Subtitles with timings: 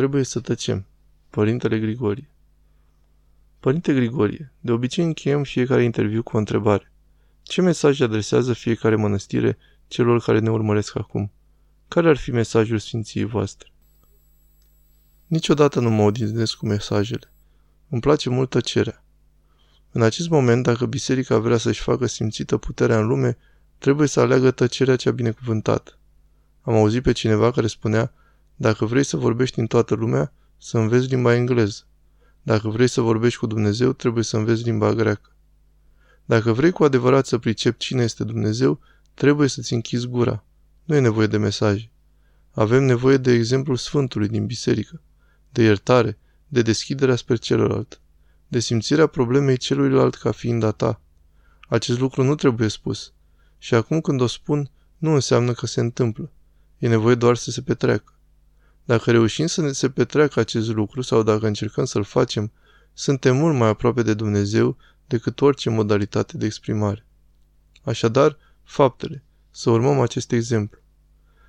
[0.00, 0.86] Trebuie să tăcem.
[1.30, 2.28] Părintele Grigorie
[3.58, 6.92] Părinte Grigorie, de obicei încheiem fiecare interviu cu o întrebare.
[7.42, 9.58] Ce mesaj adresează fiecare mănăstire
[9.88, 11.30] celor care ne urmăresc acum?
[11.88, 13.72] Care ar fi mesajul Sfinției voastre?
[15.26, 17.32] Niciodată nu mă odihnesc cu mesajele.
[17.88, 19.04] Îmi place mult tăcerea.
[19.92, 23.36] În acest moment, dacă biserica vrea să-și facă simțită puterea în lume,
[23.78, 25.98] trebuie să aleagă tăcerea cea binecuvântată.
[26.60, 28.12] Am auzit pe cineva care spunea,
[28.60, 31.82] dacă vrei să vorbești în toată lumea, să înveți limba engleză.
[32.42, 35.36] Dacă vrei să vorbești cu Dumnezeu, trebuie să înveți limba greacă.
[36.24, 38.80] Dacă vrei cu adevărat să pricepi cine este Dumnezeu,
[39.14, 40.44] trebuie să-ți închizi gura.
[40.84, 41.90] Nu e nevoie de mesaje.
[42.50, 45.00] Avem nevoie de exemplul Sfântului din biserică,
[45.50, 46.18] de iertare,
[46.48, 48.00] de deschiderea spre celălalt,
[48.48, 51.00] de simțirea problemei celuilalt ca fiind a ta.
[51.68, 53.12] Acest lucru nu trebuie spus.
[53.58, 56.32] Și acum când o spun, nu înseamnă că se întâmplă.
[56.78, 58.14] E nevoie doar să se petreacă.
[58.84, 62.52] Dacă reușim să ne se petreacă acest lucru sau dacă încercăm să-l facem,
[62.92, 67.06] suntem mult mai aproape de Dumnezeu decât orice modalitate de exprimare.
[67.82, 69.24] Așadar, faptele.
[69.50, 70.78] Să urmăm acest exemplu.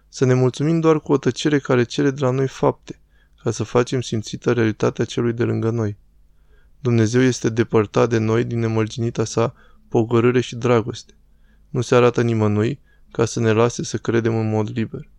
[0.09, 2.99] Să ne mulțumim doar cu o tăcere care cere de la noi fapte,
[3.43, 5.97] ca să facem simțită realitatea celui de lângă noi.
[6.79, 9.53] Dumnezeu este depărtat de noi din nemărginita sa
[9.89, 11.13] pogorâre și dragoste.
[11.69, 12.79] Nu se arată nimănui
[13.11, 15.09] ca să ne lase să credem în mod liber.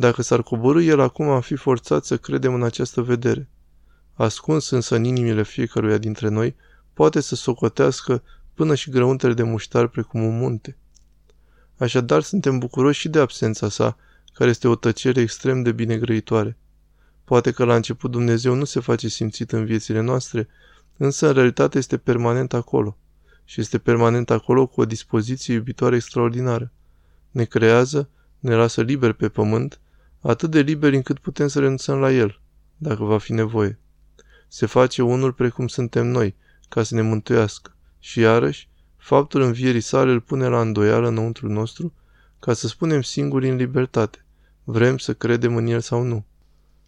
[0.00, 3.48] Dacă s-ar coborâ el acum, am fi forțat să credem în această vedere.
[4.14, 6.56] Ascuns însă în inimile fiecăruia dintre noi,
[6.92, 8.22] poate să socotească
[8.54, 10.76] până și grăuntele de muștar precum un munte.
[11.76, 13.96] Așadar, suntem bucuroși și de absența sa,
[14.32, 16.56] care este o tăcere extrem de binegrăitoare.
[17.24, 20.48] Poate că la început Dumnezeu nu se face simțit în viețile noastre,
[20.96, 22.96] însă în realitate este permanent acolo.
[23.44, 26.72] Și este permanent acolo cu o dispoziție iubitoare extraordinară.
[27.30, 29.79] Ne creează, ne lasă liber pe pământ,
[30.20, 32.40] atât de liber încât putem să renunțăm la el,
[32.76, 33.78] dacă va fi nevoie.
[34.48, 36.36] Se face unul precum suntem noi,
[36.68, 37.74] ca să ne mântuiască.
[37.98, 41.92] Și iarăși, faptul învierii sale îl pune la îndoială înăuntru nostru,
[42.38, 44.24] ca să spunem singuri în libertate,
[44.64, 46.24] vrem să credem în el sau nu.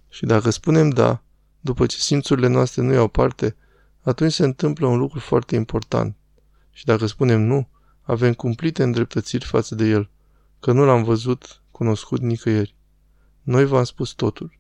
[0.09, 1.22] Și dacă spunem da,
[1.60, 3.56] după ce simțurile noastre nu iau parte,
[4.03, 6.16] atunci se întâmplă un lucru foarte important.
[6.71, 7.69] Și dacă spunem nu,
[8.03, 10.10] avem cumplite îndreptățiri față de el,
[10.60, 12.75] că nu l-am văzut, cunoscut nicăieri.
[13.42, 14.58] Noi v-am spus totul.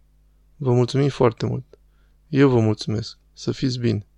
[0.56, 1.64] Vă mulțumim foarte mult.
[2.28, 3.18] Eu vă mulțumesc.
[3.32, 4.06] Să fiți bine.